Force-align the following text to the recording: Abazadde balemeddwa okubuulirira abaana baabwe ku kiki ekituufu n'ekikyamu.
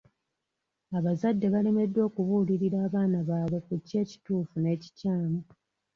Abazadde 0.97 1.45
balemeddwa 1.53 2.01
okubuulirira 2.09 2.77
abaana 2.87 3.19
baabwe 3.29 3.59
ku 3.65 3.73
kiki 3.81 3.95
ekituufu 4.03 4.55
n'ekikyamu. 4.59 5.39